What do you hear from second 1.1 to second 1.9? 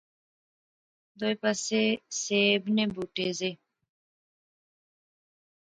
دوئے پاسے